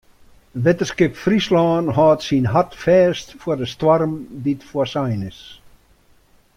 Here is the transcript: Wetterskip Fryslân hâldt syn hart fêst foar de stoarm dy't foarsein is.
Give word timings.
Wetterskip 0.63 1.13
Fryslân 1.23 1.85
hâldt 1.97 2.25
syn 2.27 2.45
hart 2.53 2.71
fêst 2.83 3.27
foar 3.41 3.57
de 3.59 3.67
stoarm 3.73 4.13
dy't 4.43 4.63
foarsein 4.69 5.21
is. 5.31 5.39